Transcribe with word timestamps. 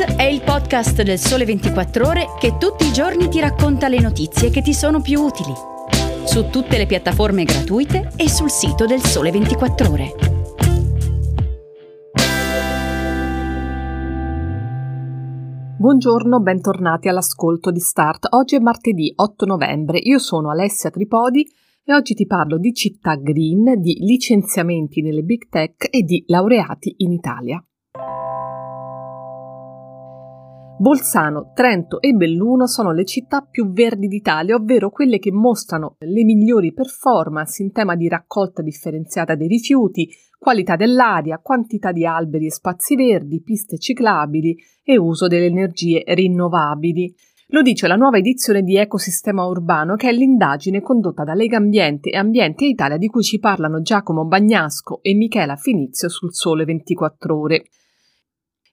È 0.00 0.22
il 0.22 0.40
podcast 0.40 1.02
del 1.02 1.18
Sole 1.18 1.44
24 1.44 2.06
Ore 2.06 2.26
che 2.38 2.56
tutti 2.56 2.86
i 2.86 2.92
giorni 2.92 3.28
ti 3.28 3.38
racconta 3.38 3.86
le 3.86 4.00
notizie 4.00 4.48
che 4.48 4.62
ti 4.62 4.72
sono 4.72 5.02
più 5.02 5.20
utili. 5.20 5.52
Su 6.24 6.48
tutte 6.48 6.78
le 6.78 6.86
piattaforme 6.86 7.44
gratuite 7.44 8.10
e 8.16 8.30
sul 8.30 8.50
sito 8.50 8.86
del 8.86 9.02
Sole 9.02 9.30
24 9.30 9.90
Ore. 9.90 10.14
Buongiorno, 15.76 16.40
bentornati 16.40 17.08
all'ascolto 17.08 17.70
di 17.70 17.80
Start. 17.80 18.28
Oggi 18.30 18.56
è 18.56 18.58
martedì 18.58 19.12
8 19.14 19.44
novembre. 19.44 19.98
Io 19.98 20.18
sono 20.18 20.50
Alessia 20.50 20.88
Tripodi 20.88 21.46
e 21.84 21.92
oggi 21.92 22.14
ti 22.14 22.24
parlo 22.26 22.56
di 22.56 22.72
città 22.72 23.16
green, 23.16 23.78
di 23.78 23.98
licenziamenti 24.00 25.02
nelle 25.02 25.22
big 25.22 25.50
tech 25.50 25.88
e 25.90 26.02
di 26.04 26.24
laureati 26.26 26.94
in 26.98 27.12
Italia. 27.12 27.62
Bolzano, 30.80 31.52
Trento 31.54 32.00
e 32.00 32.12
Belluno 32.12 32.66
sono 32.66 32.90
le 32.92 33.04
città 33.04 33.42
più 33.42 33.70
verdi 33.70 34.08
d'Italia, 34.08 34.54
ovvero 34.54 34.88
quelle 34.88 35.18
che 35.18 35.30
mostrano 35.30 35.96
le 35.98 36.24
migliori 36.24 36.72
performance 36.72 37.62
in 37.62 37.70
tema 37.70 37.96
di 37.96 38.08
raccolta 38.08 38.62
differenziata 38.62 39.34
dei 39.34 39.46
rifiuti, 39.46 40.08
qualità 40.38 40.76
dell'aria, 40.76 41.38
quantità 41.42 41.92
di 41.92 42.06
alberi 42.06 42.46
e 42.46 42.50
spazi 42.50 42.96
verdi, 42.96 43.42
piste 43.42 43.76
ciclabili 43.76 44.56
e 44.82 44.96
uso 44.96 45.26
delle 45.26 45.44
energie 45.44 46.02
rinnovabili. 46.06 47.14
Lo 47.48 47.60
dice 47.60 47.86
la 47.86 47.96
nuova 47.96 48.16
edizione 48.16 48.62
di 48.62 48.78
Ecosistema 48.78 49.44
Urbano, 49.44 49.96
che 49.96 50.08
è 50.08 50.12
l'indagine 50.12 50.80
condotta 50.80 51.24
da 51.24 51.34
Lega 51.34 51.58
Ambiente 51.58 52.08
e 52.08 52.16
Ambiente 52.16 52.64
Italia 52.64 52.96
di 52.96 53.08
cui 53.08 53.22
ci 53.22 53.38
parlano 53.38 53.82
Giacomo 53.82 54.24
Bagnasco 54.24 55.00
e 55.02 55.12
Michela 55.12 55.56
Finizio 55.56 56.08
sul 56.08 56.32
Sole 56.32 56.64
24 56.64 57.38
Ore. 57.38 57.64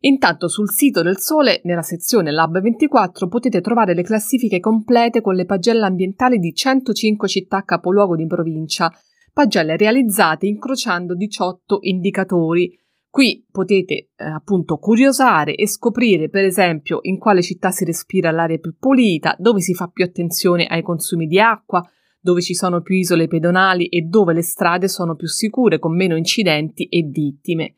Intanto 0.02 0.48
sul 0.48 0.70
sito 0.70 1.02
del 1.02 1.18
Sole, 1.18 1.62
nella 1.64 1.82
sezione 1.82 2.32
Lab 2.32 2.62
24, 2.62 3.27
potete 3.27 3.62
trovare 3.62 3.96
le 3.96 4.04
classifiche 4.04 4.60
complete 4.60 5.21
con 5.21 5.34
le 5.34 5.46
pagelle 5.46 5.85
ambientali 5.85 6.38
di 6.38 6.54
105 6.54 7.27
città 7.27 7.63
capoluogo 7.63 8.16
di 8.16 8.27
provincia, 8.27 8.91
pagelle 9.34 9.76
realizzate 9.76 10.46
incrociando 10.46 11.16
18 11.16 11.80
indicatori. 11.82 12.80
Qui 13.10 13.48
potete 13.49 13.94
eh, 13.94 14.10
appunto 14.24 14.77
curiosare 14.77 15.55
e 15.55 15.68
scoprire, 15.68 16.30
per 16.30 16.43
esempio, 16.43 16.99
in 17.02 17.18
quale 17.18 17.41
città 17.41 17.71
si 17.71 17.84
respira 17.84 18.30
l'aria 18.30 18.60
più 18.60 18.76
pulita, 18.77 19.36
dove 19.40 19.62
si 19.62 19.74
fa 19.74 19.88
più 19.88 20.05
attenzione 20.05 20.68
ai 20.68 20.84
consumi 20.84 21.26
di 21.26 21.40
acqua, 21.40 21.84
dove 22.20 22.41
ci 22.41 22.54
sono 22.54 22.82
più 22.82 22.93
isole 22.93 23.27
pedonali 23.27 23.88
e 23.88 24.02
dove 24.02 24.34
le 24.34 24.43
strade 24.43 24.88
sono 24.88 25.16
più 25.16 25.27
sicure, 25.27 25.80
con 25.80 25.96
meno 25.96 26.16
incidenti 26.16 26.86
e 26.86 27.02
vittime 27.02 27.77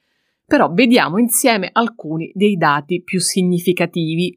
però 0.50 0.74
vediamo 0.74 1.20
insieme 1.20 1.70
alcuni 1.72 2.32
dei 2.34 2.56
dati 2.56 3.04
più 3.04 3.20
significativi. 3.20 4.36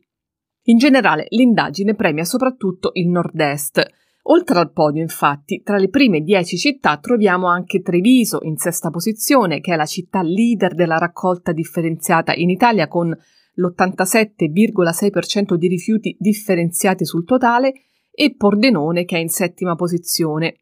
In 0.65 0.77
generale 0.77 1.25
l'indagine 1.31 1.95
premia 1.95 2.25
soprattutto 2.25 2.91
il 2.93 3.09
nord-est. 3.09 3.83
Oltre 4.25 4.59
al 4.59 4.73
podio, 4.73 5.01
infatti, 5.01 5.63
tra 5.63 5.79
le 5.79 5.89
prime 5.89 6.21
dieci 6.21 6.59
città 6.59 6.99
troviamo 6.99 7.47
anche 7.47 7.81
Treviso 7.81 8.41
in 8.43 8.59
sesta 8.59 8.91
posizione, 8.91 9.61
che 9.61 9.73
è 9.73 9.77
la 9.77 9.87
città 9.87 10.21
leader 10.21 10.75
della 10.75 10.99
raccolta 10.99 11.53
differenziata 11.53 12.35
in 12.35 12.51
Italia 12.51 12.89
con 12.89 13.09
l'87,6% 13.09 15.55
di 15.55 15.67
rifiuti 15.67 16.15
differenziati 16.21 17.07
sul 17.07 17.25
totale, 17.25 17.73
e 18.11 18.35
Pordenone 18.37 19.07
che 19.07 19.17
è 19.17 19.21
in 19.21 19.31
settima 19.31 19.77
posizione. 19.77 20.57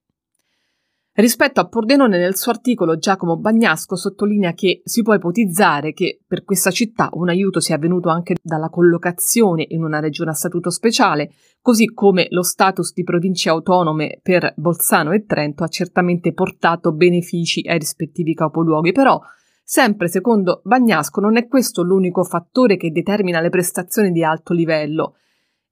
Rispetto 1.21 1.61
a 1.61 1.69
Pordenone, 1.69 2.17
nel 2.17 2.35
suo 2.35 2.51
articolo 2.51 2.97
Giacomo 2.97 3.37
Bagnasco 3.37 3.95
sottolinea 3.95 4.55
che 4.55 4.81
si 4.87 5.03
può 5.03 5.13
ipotizzare 5.13 5.93
che 5.93 6.19
per 6.27 6.45
questa 6.45 6.71
città 6.71 7.11
un 7.13 7.29
aiuto 7.29 7.61
sia 7.61 7.77
venuto 7.77 8.09
anche 8.09 8.37
dalla 8.43 8.71
collocazione 8.71 9.67
in 9.69 9.85
una 9.85 10.01
regione 10.01 10.31
a 10.31 10.33
statuto 10.33 10.71
speciale, 10.71 11.31
così 11.61 11.93
come 11.93 12.29
lo 12.31 12.43
status 12.43 12.95
di 12.95 13.05
province 13.05 13.51
autonome 13.51 14.19
per 14.23 14.55
Bolzano 14.57 15.13
e 15.13 15.27
Trento 15.27 15.63
ha 15.63 15.69
certamente 15.69 16.33
portato 16.33 16.93
benefici 16.93 17.69
ai 17.69 17.79
rispettivi 17.79 18.33
capoluoghi, 18.33 18.93
però 18.93 19.21
Sempre 19.63 20.09
secondo 20.09 20.63
Bagnasco 20.65 21.21
non 21.21 21.37
è 21.37 21.47
questo 21.47 21.83
l'unico 21.83 22.25
fattore 22.25 22.77
che 22.77 22.91
determina 22.91 23.41
le 23.41 23.51
prestazioni 23.51 24.11
di 24.11 24.25
alto 24.25 24.53
livello. 24.53 25.15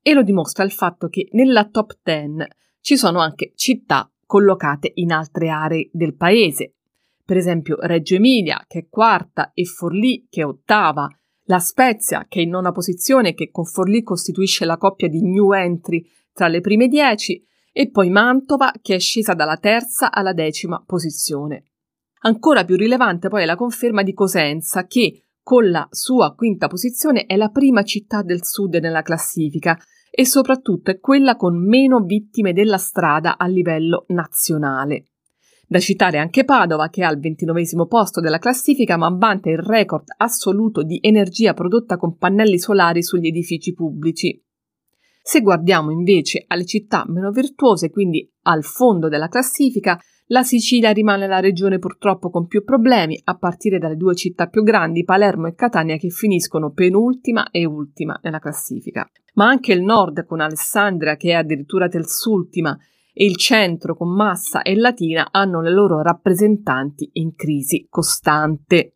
E 0.00 0.12
lo 0.12 0.22
dimostra 0.22 0.62
il 0.62 0.70
fatto 0.70 1.08
che 1.08 1.28
nella 1.32 1.68
top 1.68 1.98
10 2.04 2.46
ci 2.80 2.96
sono 2.96 3.18
anche 3.18 3.54
città 3.56 4.08
collocate 4.28 4.92
in 4.96 5.10
altre 5.10 5.48
aree 5.48 5.88
del 5.90 6.14
paese. 6.14 6.74
Per 7.24 7.36
esempio 7.36 7.78
Reggio 7.80 8.14
Emilia, 8.14 8.62
che 8.68 8.80
è 8.80 8.86
quarta, 8.90 9.52
e 9.54 9.64
Forlì, 9.64 10.26
che 10.28 10.42
è 10.42 10.44
ottava, 10.44 11.08
la 11.44 11.58
Spezia, 11.58 12.26
che 12.28 12.40
è 12.40 12.42
in 12.42 12.50
nona 12.50 12.70
posizione, 12.70 13.32
che 13.32 13.50
con 13.50 13.64
Forlì 13.64 14.02
costituisce 14.02 14.66
la 14.66 14.76
coppia 14.76 15.08
di 15.08 15.22
new 15.22 15.52
entry 15.52 16.06
tra 16.30 16.46
le 16.46 16.60
prime 16.60 16.88
dieci, 16.88 17.42
e 17.72 17.90
poi 17.90 18.10
Mantova, 18.10 18.70
che 18.82 18.96
è 18.96 18.98
scesa 18.98 19.32
dalla 19.32 19.56
terza 19.56 20.12
alla 20.12 20.34
decima 20.34 20.82
posizione. 20.84 21.64
Ancora 22.20 22.64
più 22.64 22.76
rilevante 22.76 23.28
poi 23.28 23.44
è 23.44 23.46
la 23.46 23.56
conferma 23.56 24.02
di 24.02 24.12
Cosenza, 24.12 24.86
che 24.86 25.22
con 25.42 25.70
la 25.70 25.88
sua 25.90 26.34
quinta 26.34 26.66
posizione 26.66 27.24
è 27.24 27.36
la 27.36 27.48
prima 27.48 27.82
città 27.82 28.20
del 28.20 28.44
sud 28.44 28.74
nella 28.74 29.00
classifica, 29.00 29.78
e 30.10 30.26
soprattutto 30.26 30.90
è 30.90 30.98
quella 30.98 31.36
con 31.36 31.56
meno 31.56 32.00
vittime 32.00 32.52
della 32.52 32.78
strada 32.78 33.36
a 33.36 33.46
livello 33.46 34.04
nazionale. 34.08 35.04
Da 35.70 35.80
citare 35.80 36.18
anche 36.18 36.44
Padova, 36.44 36.88
che 36.88 37.02
è 37.02 37.04
al 37.04 37.18
ventinovesimo 37.18 37.86
posto 37.86 38.20
della 38.20 38.38
classifica, 38.38 38.96
ma 38.96 39.10
vanta 39.10 39.50
il 39.50 39.58
record 39.58 40.06
assoluto 40.16 40.82
di 40.82 40.98
energia 41.02 41.52
prodotta 41.52 41.98
con 41.98 42.16
pannelli 42.16 42.58
solari 42.58 43.02
sugli 43.02 43.26
edifici 43.26 43.74
pubblici. 43.74 44.42
Se 45.22 45.42
guardiamo 45.42 45.90
invece 45.90 46.44
alle 46.46 46.64
città 46.64 47.04
meno 47.06 47.30
virtuose, 47.30 47.90
quindi 47.90 48.26
al 48.44 48.64
fondo 48.64 49.08
della 49.08 49.28
classifica, 49.28 50.00
la 50.30 50.42
Sicilia 50.42 50.90
rimane 50.90 51.26
la 51.26 51.40
regione 51.40 51.78
purtroppo 51.78 52.28
con 52.28 52.46
più 52.46 52.62
problemi, 52.62 53.18
a 53.24 53.36
partire 53.36 53.78
dalle 53.78 53.96
due 53.96 54.14
città 54.14 54.46
più 54.46 54.62
grandi, 54.62 55.04
Palermo 55.04 55.46
e 55.46 55.54
Catania, 55.54 55.96
che 55.96 56.10
finiscono 56.10 56.70
penultima 56.72 57.50
e 57.50 57.64
ultima 57.64 58.18
nella 58.22 58.38
classifica. 58.38 59.08
Ma 59.34 59.46
anche 59.46 59.72
il 59.72 59.82
nord, 59.82 60.26
con 60.26 60.40
Alessandria, 60.40 61.16
che 61.16 61.30
è 61.30 61.34
addirittura 61.34 61.88
terzultima, 61.88 62.76
e 63.12 63.24
il 63.24 63.36
centro, 63.36 63.96
con 63.96 64.14
Massa 64.14 64.62
e 64.62 64.76
Latina, 64.76 65.28
hanno 65.30 65.62
le 65.62 65.70
loro 65.70 66.02
rappresentanti 66.02 67.08
in 67.14 67.34
crisi 67.34 67.86
costante. 67.88 68.92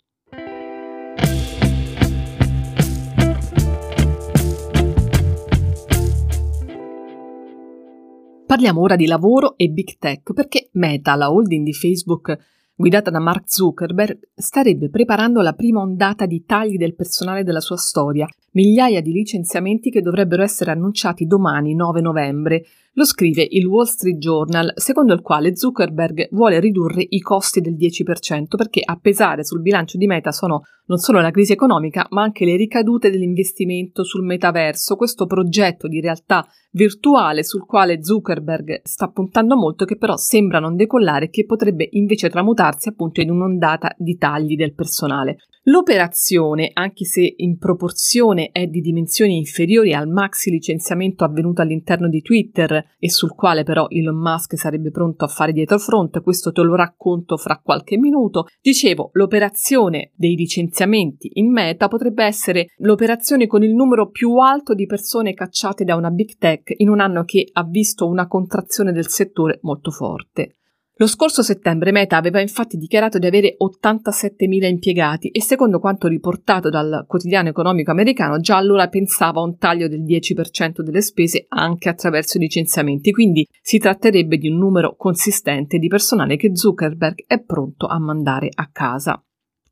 Parliamo 8.53 8.83
ora 8.83 8.97
di 8.97 9.07
lavoro 9.07 9.57
e 9.57 9.71
big 9.71 9.97
tech 9.99 10.35
perché 10.35 10.69
Meta, 10.73 11.15
la 11.15 11.33
holding 11.33 11.65
di 11.65 11.73
Facebook 11.73 12.37
guidata 12.75 13.09
da 13.09 13.19
Mark 13.19 13.45
Zuckerberg, 13.47 14.29
starebbe 14.35 14.91
preparando 14.91 15.41
la 15.41 15.55
prima 15.55 15.81
ondata 15.81 16.27
di 16.27 16.45
tagli 16.45 16.77
del 16.77 16.95
personale 16.95 17.45
della 17.45 17.61
sua 17.61 17.79
storia, 17.79 18.29
migliaia 18.51 19.01
di 19.01 19.11
licenziamenti 19.11 19.91
che 19.91 20.03
dovrebbero 20.03 20.43
essere 20.43 20.71
annunciati 20.71 21.25
domani 21.25 21.75
9 21.75 22.03
novembre. 22.03 22.67
Lo 22.95 23.07
scrive 23.07 23.47
il 23.49 23.65
Wall 23.65 23.87
Street 23.87 24.19
Journal, 24.19 24.71
secondo 24.75 25.15
il 25.15 25.23
quale 25.23 25.57
Zuckerberg 25.57 26.29
vuole 26.33 26.61
ridurre 26.61 27.07
i 27.09 27.21
costi 27.21 27.63
del 27.63 27.75
10% 27.75 28.55
perché 28.55 28.83
a 28.85 28.99
pesare 29.01 29.45
sul 29.45 29.63
bilancio 29.63 29.97
di 29.97 30.07
Meta 30.07 30.31
sono 30.31 30.61
non 30.89 30.99
solo 30.99 31.23
la 31.23 31.31
crisi 31.31 31.53
economica, 31.53 32.07
ma 32.11 32.21
anche 32.21 32.45
le 32.45 32.55
ricadute 32.55 33.11
dell'investimento 33.11 34.05
sul 34.05 34.27
metaverso, 34.27 34.97
questo 34.97 35.25
progetto 35.25 35.89
di 35.89 36.03
realtà 36.03 36.47
virtuale 36.73 37.45
sul 37.45 37.65
quale 37.65 38.05
Zuckerberg 38.05 38.83
sta 38.83 39.09
puntando 39.09 39.57
molto, 39.57 39.87
che 39.87 39.97
però 39.97 40.19
sembra 40.19 40.59
non 40.59 40.77
decollare 40.77 41.27
e 41.27 41.31
che 41.31 41.47
potrebbe 41.47 41.89
invece 41.93 42.29
tramutarsi 42.29 42.91
appunto 42.91 43.23
in 43.23 43.31
un'ondata 43.31 43.95
di 43.97 44.19
tagli 44.19 44.55
del 44.55 44.75
personale. 44.75 45.39
L'operazione, 45.67 46.71
anche 46.73 47.05
se 47.05 47.35
in 47.37 47.57
proporzione 47.57 48.51
è 48.51 48.67
di 48.67 48.81
dimensioni 48.81 49.37
inferiori 49.37 49.95
al 49.95 50.09
maxi 50.09 50.51
licenziamento 50.51 51.23
avvenuto 51.23 51.63
all'interno 51.63 52.09
di 52.09 52.21
Twitter 52.21 52.85
e 52.99 53.09
sul 53.09 53.33
quale 53.37 53.63
però 53.63 53.87
Elon 53.89 54.17
Musk 54.17 54.59
sarebbe 54.59 54.91
pronto 54.91 55.25
a 55.25 55.29
fare 55.29 55.53
dietro 55.53 55.79
front, 55.79 56.21
questo 56.21 56.51
te 56.51 56.63
lo 56.63 56.75
racconto 56.75 57.37
fra 57.37 57.61
qualche 57.63 57.97
minuto, 57.97 58.47
dicevo, 58.61 59.11
l'operazione 59.13 60.11
dei 60.17 60.35
licenziamenti 60.35 61.31
in 61.35 61.53
meta 61.53 61.87
potrebbe 61.87 62.25
essere 62.25 62.67
l'operazione 62.79 63.47
con 63.47 63.63
il 63.63 63.73
numero 63.73 64.11
più 64.11 64.39
alto 64.39 64.75
di 64.75 64.87
persone 64.87 65.33
cacciate 65.33 65.85
da 65.85 65.95
una 65.95 66.11
big 66.11 66.39
tech 66.39 66.75
in 66.79 66.89
un 66.89 66.99
anno 66.99 67.23
che 67.23 67.49
ha 67.53 67.63
visto 67.63 68.09
una 68.09 68.27
contrazione 68.27 68.91
del 68.91 69.07
settore 69.07 69.61
molto 69.63 69.93
forte. 69.93 70.57
Lo 70.97 71.07
scorso 71.07 71.43
settembre 71.43 71.91
Meta 71.91 72.19
aveva 72.19 72.39
infatti 72.41 72.77
dichiarato 72.77 73.19
di 73.19 73.27
avere 73.27 73.57
87.000 73.59 74.67
impiegati 74.67 75.29
e 75.29 75.41
secondo 75.41 75.81
quanto 75.81 76.07
riportato 76.07 76.69
dal 76.69 77.07
quotidiano 77.09 77.49
economico 77.49 77.91
americano 77.91 78.39
già 78.41 78.59
allora 78.59 78.89
pensava 78.89 79.41
a 79.41 79.45
un 79.45 79.57
taglio 79.57 79.89
del 79.89 80.03
10% 80.03 80.83
delle 80.83 81.01
spese 81.01 81.47
anche 81.49 81.89
attraverso 81.89 82.37
i 82.37 82.41
licenziamenti, 82.41 83.11
quindi 83.11 83.49
si 83.63 83.79
tratterebbe 83.79 84.37
di 84.37 84.49
un 84.49 84.59
numero 84.59 84.95
consistente 84.95 85.79
di 85.79 85.89
personale 85.89 86.37
che 86.37 86.55
Zuckerberg 86.55 87.25
è 87.27 87.41
pronto 87.41 87.87
a 87.87 87.99
mandare 87.99 88.51
a 88.55 88.69
casa. 88.71 89.23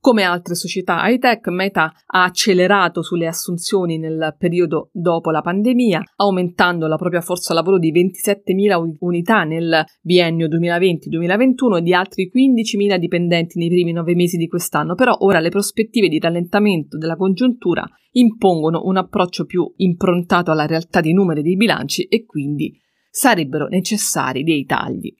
Come 0.03 0.23
altre 0.23 0.55
società 0.55 1.07
high-tech, 1.07 1.49
Meta 1.49 1.93
ha 2.07 2.25
accelerato 2.25 3.03
sulle 3.03 3.27
assunzioni 3.27 3.99
nel 3.99 4.35
periodo 4.39 4.89
dopo 4.95 5.31
la 5.31 5.43
pandemia, 5.43 6.01
aumentando 6.17 6.87
la 6.87 6.97
propria 6.97 7.21
forza 7.21 7.53
lavoro 7.53 7.79
di 7.79 7.93
27.000 7.93 8.97
unità 9.01 9.45
nel 9.45 9.85
biennio 10.01 10.49
2020-2021 10.49 11.77
e 11.77 11.83
di 11.83 11.93
altri 11.93 12.31
15.000 12.35 12.97
dipendenti 12.97 13.59
nei 13.59 13.69
primi 13.69 13.93
nove 13.93 14.15
mesi 14.15 14.39
di 14.39 14.49
quest'anno. 14.49 14.95
Però 14.95 15.15
ora 15.19 15.39
le 15.39 15.51
prospettive 15.51 16.09
di 16.09 16.19
rallentamento 16.19 16.97
della 16.97 17.17
congiuntura 17.17 17.87
impongono 18.13 18.81
un 18.85 18.97
approccio 18.97 19.45
più 19.45 19.71
improntato 19.77 20.51
alla 20.51 20.65
realtà 20.65 21.03
dei 21.03 21.13
numeri 21.13 21.43
dei 21.43 21.57
bilanci 21.57 22.05
e 22.05 22.25
quindi 22.25 22.75
sarebbero 23.11 23.67
necessari 23.67 24.45
dei 24.45 24.65
tagli. 24.65 25.15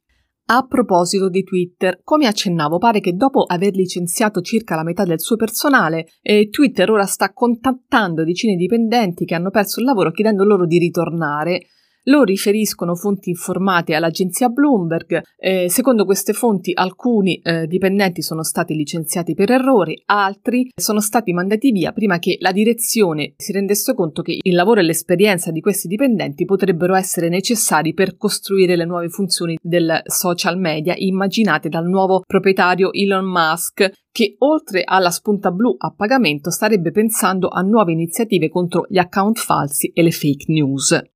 A 0.53 0.67
proposito 0.67 1.29
di 1.29 1.45
Twitter, 1.45 2.01
come 2.03 2.27
accennavo, 2.27 2.79
pare 2.79 2.99
che 2.99 3.13
dopo 3.13 3.45
aver 3.45 3.73
licenziato 3.77 4.41
circa 4.41 4.75
la 4.75 4.83
metà 4.83 5.05
del 5.05 5.21
suo 5.21 5.37
personale, 5.37 6.09
eh, 6.23 6.49
Twitter 6.51 6.91
ora 6.91 7.07
sta 7.07 7.33
contattando 7.33 8.25
decine 8.25 8.57
di 8.57 8.63
dipendenti 8.63 9.25
che 9.25 9.37
hanno 9.37 9.51
perso 9.51 9.79
il 9.79 9.87
lavoro 9.87 10.11
chiedendo 10.11 10.43
loro 10.43 10.67
di 10.67 10.79
ritornare 10.79 11.67
lo 12.05 12.23
riferiscono 12.23 12.95
fonti 12.95 13.31
informate 13.31 13.95
all'agenzia 13.95 14.49
Bloomberg. 14.49 15.23
Eh, 15.37 15.69
secondo 15.69 16.05
queste 16.05 16.33
fonti 16.33 16.73
alcuni 16.75 17.41
eh, 17.41 17.67
dipendenti 17.67 18.23
sono 18.23 18.43
stati 18.43 18.75
licenziati 18.75 19.35
per 19.35 19.51
errori, 19.51 20.01
altri 20.07 20.71
sono 20.75 21.01
stati 21.01 21.33
mandati 21.33 21.71
via 21.73 21.93
prima 21.93 22.19
che 22.19 22.37
la 22.41 22.53
direzione 22.53 23.35
si 23.37 23.53
rendesse 23.53 23.95
conto 23.95 24.23
che 24.23 24.39
il 24.41 24.55
lavoro 24.55 24.81
e 24.81 24.85
l'esperienza 24.85 25.51
di 25.51 25.61
questi 25.61 25.89
dipendenti 25.89 26.45
potrebbero 26.45 26.95
essere 26.95 27.29
necessari 27.29 27.93
per 27.95 28.17
costruire 28.17 28.77
le 28.77 28.85
nuove 28.85 29.09
funzioni 29.09 29.59
del 29.61 30.03
social 30.07 30.59
media 30.59 30.95
immaginate 30.97 31.69
dal 31.69 31.89
nuovo 31.89 32.23
proprietario 32.27 32.93
Elon 32.93 33.27
Musk 33.27 33.91
che 34.13 34.35
oltre 34.39 34.83
alla 34.85 35.11
spunta 35.11 35.51
blu 35.51 35.75
a 35.79 35.93
pagamento 35.97 36.51
starebbe 36.51 36.91
pensando 36.91 37.49
a 37.49 37.61
nuove 37.61 37.93
iniziative 37.93 38.49
contro 38.49 38.87
gli 38.89 38.99
account 38.99 39.39
falsi 39.39 39.91
e 39.95 40.03
le 40.03 40.11
fake 40.11 40.45
news. 40.49 41.10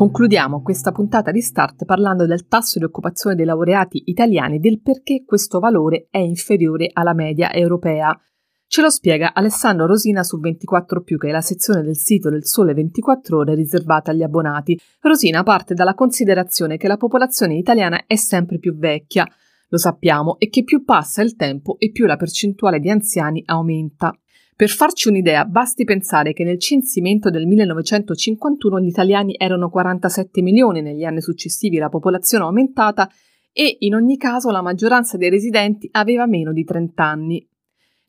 Concludiamo 0.00 0.62
questa 0.62 0.92
puntata 0.92 1.30
di 1.30 1.42
Start 1.42 1.84
parlando 1.84 2.24
del 2.24 2.46
tasso 2.46 2.78
di 2.78 2.86
occupazione 2.86 3.36
dei 3.36 3.44
laureati 3.44 4.04
italiani 4.06 4.56
e 4.56 4.58
del 4.58 4.80
perché 4.80 5.24
questo 5.26 5.58
valore 5.58 6.06
è 6.08 6.16
inferiore 6.16 6.88
alla 6.90 7.12
media 7.12 7.52
europea. 7.52 8.18
Ce 8.66 8.80
lo 8.80 8.88
spiega 8.88 9.34
Alessandro 9.34 9.84
Rosina 9.84 10.22
su 10.22 10.40
24 10.40 11.02
che 11.02 11.28
è 11.28 11.30
la 11.30 11.42
sezione 11.42 11.82
del 11.82 11.98
sito 11.98 12.30
del 12.30 12.46
Sole 12.46 12.72
24 12.72 13.36
Ore 13.36 13.54
riservata 13.54 14.10
agli 14.10 14.22
abbonati. 14.22 14.80
Rosina 15.00 15.42
parte 15.42 15.74
dalla 15.74 15.92
considerazione 15.92 16.78
che 16.78 16.88
la 16.88 16.96
popolazione 16.96 17.56
italiana 17.56 18.06
è 18.06 18.16
sempre 18.16 18.58
più 18.58 18.78
vecchia, 18.78 19.28
lo 19.68 19.76
sappiamo, 19.76 20.38
e 20.38 20.48
che 20.48 20.64
più 20.64 20.82
passa 20.82 21.20
il 21.20 21.36
tempo 21.36 21.76
e 21.78 21.90
più 21.90 22.06
la 22.06 22.16
percentuale 22.16 22.78
di 22.78 22.88
anziani 22.88 23.42
aumenta. 23.44 24.18
Per 24.60 24.68
farci 24.68 25.08
un'idea, 25.08 25.46
basti 25.46 25.84
pensare 25.84 26.34
che 26.34 26.44
nel 26.44 26.58
censimento 26.58 27.30
del 27.30 27.46
1951 27.46 28.78
gli 28.80 28.88
italiani 28.88 29.34
erano 29.38 29.70
47 29.70 30.42
milioni, 30.42 30.82
negli 30.82 31.02
anni 31.02 31.22
successivi 31.22 31.78
la 31.78 31.88
popolazione 31.88 32.44
è 32.44 32.46
aumentata 32.46 33.08
e 33.54 33.76
in 33.78 33.94
ogni 33.94 34.18
caso 34.18 34.50
la 34.50 34.60
maggioranza 34.60 35.16
dei 35.16 35.30
residenti 35.30 35.88
aveva 35.92 36.26
meno 36.26 36.52
di 36.52 36.62
30 36.62 37.02
anni. 37.02 37.48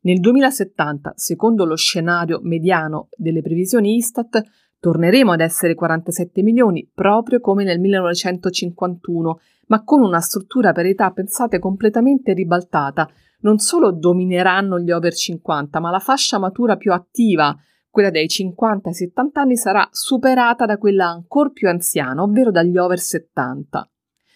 Nel 0.00 0.20
2070, 0.20 1.14
secondo 1.16 1.64
lo 1.64 1.74
scenario 1.74 2.40
mediano 2.42 3.08
delle 3.16 3.40
previsioni 3.40 3.96
Istat, 3.96 4.42
torneremo 4.78 5.32
ad 5.32 5.40
essere 5.40 5.74
47 5.74 6.42
milioni 6.42 6.86
proprio 6.92 7.40
come 7.40 7.64
nel 7.64 7.80
1951, 7.80 9.40
ma 9.68 9.82
con 9.84 10.02
una 10.02 10.20
struttura 10.20 10.72
per 10.72 10.84
età 10.84 11.12
pensate 11.12 11.58
completamente 11.58 12.34
ribaltata, 12.34 13.08
non 13.42 13.58
solo 13.58 13.92
domineranno 13.92 14.78
gli 14.78 14.90
over 14.90 15.14
50, 15.14 15.78
ma 15.78 15.90
la 15.90 15.98
fascia 15.98 16.38
matura 16.38 16.76
più 16.76 16.92
attiva, 16.92 17.56
quella 17.88 18.10
dei 18.10 18.28
50 18.28 18.88
ai 18.88 18.94
70 18.94 19.40
anni, 19.40 19.56
sarà 19.56 19.86
superata 19.90 20.66
da 20.66 20.78
quella 20.78 21.06
ancora 21.06 21.50
più 21.50 21.68
anziana, 21.68 22.22
ovvero 22.22 22.50
dagli 22.50 22.76
over 22.76 22.98
70. 22.98 23.88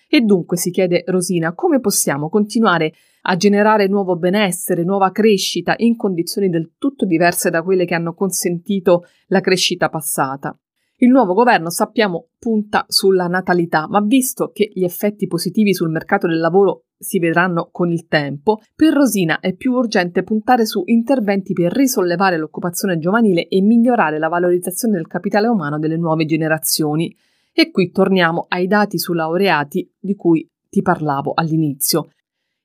E 0.08 0.20
dunque 0.20 0.56
si 0.56 0.70
chiede 0.70 1.02
Rosina 1.06 1.54
come 1.54 1.80
possiamo 1.80 2.28
continuare 2.28 2.92
a 3.22 3.36
generare 3.36 3.88
nuovo 3.88 4.16
benessere, 4.16 4.84
nuova 4.84 5.10
crescita 5.10 5.74
in 5.78 5.96
condizioni 5.96 6.48
del 6.48 6.74
tutto 6.78 7.04
diverse 7.04 7.50
da 7.50 7.62
quelle 7.62 7.84
che 7.84 7.94
hanno 7.94 8.14
consentito 8.14 9.04
la 9.28 9.40
crescita 9.40 9.88
passata. 9.88 10.56
Il 10.98 11.10
nuovo 11.10 11.34
governo, 11.34 11.69
sappiamo, 11.69 12.28
punta 12.38 12.87
sulla 12.88 13.26
natalità, 13.26 13.87
ma 13.87 14.00
visto 14.00 14.50
che 14.54 14.70
gli 14.72 14.82
effetti 14.82 15.26
positivi 15.26 15.75
sul 15.75 15.90
mercato 15.90 16.26
del 16.26 16.38
lavoro 16.38 16.84
si 16.96 17.19
vedranno 17.19 17.69
con 17.70 17.90
il 17.90 18.06
tempo, 18.06 18.60
per 18.75 18.94
Rosina 18.94 19.40
è 19.40 19.54
più 19.54 19.72
urgente 19.72 20.22
puntare 20.22 20.64
su 20.64 20.82
interventi 20.87 21.52
per 21.52 21.70
risollevare 21.70 22.38
l'occupazione 22.38 22.96
giovanile 22.96 23.46
e 23.46 23.60
migliorare 23.60 24.19
la 24.19 24.28
valorizzazione 24.28 24.94
del 24.94 25.06
capitale 25.06 25.48
umano 25.48 25.78
delle 25.78 25.98
nuove 25.98 26.25
generazioni. 26.25 27.14
E 27.52 27.70
qui 27.70 27.90
torniamo 27.90 28.46
ai 28.49 28.66
dati 28.66 28.99
su 28.99 29.12
laureati 29.12 29.92
di 29.99 30.14
cui 30.14 30.49
ti 30.70 30.81
parlavo 30.81 31.32
all'inizio. 31.34 32.08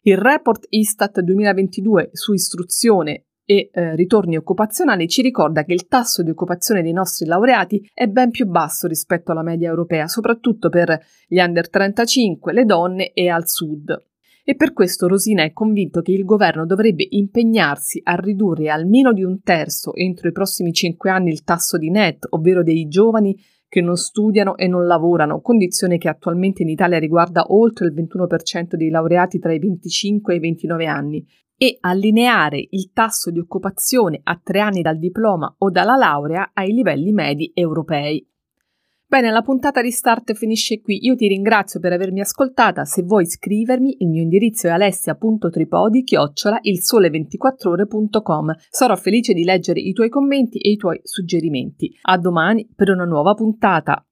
Il 0.03 0.17
report 0.17 0.67
Istat 0.69 1.19
2022 1.19 2.11
su 2.13 2.31
istruzione 2.31 3.25
e 3.45 3.69
eh, 3.71 3.95
ritorni 3.95 4.37
occupazionali 4.37 5.07
ci 5.07 5.21
ricorda 5.21 5.63
che 5.63 5.73
il 5.73 5.87
tasso 5.87 6.23
di 6.23 6.29
occupazione 6.29 6.81
dei 6.81 6.93
nostri 6.93 7.25
laureati 7.25 7.89
è 7.93 8.07
ben 8.07 8.31
più 8.31 8.45
basso 8.45 8.87
rispetto 8.87 9.31
alla 9.31 9.43
media 9.43 9.69
europea, 9.69 10.07
soprattutto 10.07 10.69
per 10.69 10.97
gli 11.27 11.39
under 11.39 11.69
35, 11.69 12.53
le 12.53 12.65
donne 12.65 13.11
e 13.13 13.29
al 13.29 13.47
sud. 13.47 14.09
E 14.43 14.55
per 14.55 14.73
questo 14.73 15.07
Rosina 15.07 15.43
è 15.43 15.53
convinto 15.53 16.01
che 16.01 16.11
il 16.11 16.25
governo 16.25 16.65
dovrebbe 16.65 17.05
impegnarsi 17.09 18.01
a 18.03 18.15
ridurre 18.15 18.69
almeno 18.69 19.13
di 19.13 19.23
un 19.23 19.41
terzo 19.41 19.93
entro 19.93 20.27
i 20.27 20.31
prossimi 20.31 20.73
cinque 20.73 21.11
anni 21.11 21.31
il 21.31 21.43
tasso 21.43 21.77
di 21.77 21.91
net, 21.91 22.25
ovvero 22.31 22.63
dei 22.63 22.87
giovani 22.87 23.37
che 23.71 23.81
non 23.81 23.95
studiano 23.95 24.57
e 24.57 24.67
non 24.67 24.85
lavorano, 24.85 25.39
condizione 25.39 25.97
che 25.97 26.09
attualmente 26.09 26.63
in 26.63 26.69
Italia 26.69 26.99
riguarda 26.99 27.45
oltre 27.49 27.85
il 27.85 27.93
21% 27.93 28.75
dei 28.75 28.89
laureati 28.89 29.39
tra 29.39 29.53
i 29.53 29.59
25 29.59 30.33
e 30.33 30.35
i 30.35 30.39
29 30.39 30.85
anni, 30.87 31.25
e 31.61 31.77
allineare 31.81 32.65
il 32.71 32.89
tasso 32.91 33.29
di 33.29 33.37
occupazione 33.37 34.19
a 34.23 34.41
tre 34.43 34.61
anni 34.61 34.81
dal 34.81 34.97
diploma 34.97 35.53
o 35.59 35.69
dalla 35.69 35.95
laurea 35.95 36.49
ai 36.55 36.71
livelli 36.71 37.11
medi 37.11 37.51
europei. 37.53 38.27
Bene, 39.05 39.29
la 39.29 39.43
puntata 39.43 39.79
di 39.79 39.91
Start 39.91 40.33
finisce 40.33 40.81
qui. 40.81 41.05
Io 41.05 41.15
ti 41.15 41.27
ringrazio 41.27 41.79
per 41.79 41.93
avermi 41.93 42.19
ascoltata. 42.19 42.83
Se 42.83 43.03
vuoi 43.03 43.27
scrivermi, 43.27 43.97
il 43.99 44.07
mio 44.07 44.23
indirizzo 44.23 44.65
è 44.65 44.71
alessia.tripodi 44.71 46.03
chiocciola 46.03 46.59
ilsole24ore.com. 46.63 48.55
Sarò 48.67 48.95
felice 48.95 49.33
di 49.33 49.43
leggere 49.43 49.81
i 49.81 49.93
tuoi 49.93 50.09
commenti 50.09 50.57
e 50.57 50.71
i 50.71 50.77
tuoi 50.77 50.99
suggerimenti. 51.03 51.95
A 52.01 52.17
domani 52.17 52.67
per 52.75 52.89
una 52.89 53.05
nuova 53.05 53.35
puntata. 53.35 54.03